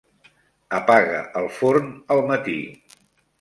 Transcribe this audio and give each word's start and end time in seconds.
Apaga 0.77 1.19
el 1.41 1.45
forn 1.59 1.93
al 2.17 2.23
matí. 2.33 2.57